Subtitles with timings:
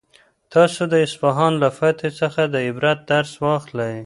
[0.53, 3.95] تاسو د اصفهان له فتحې څخه د عبرت درس واخلئ.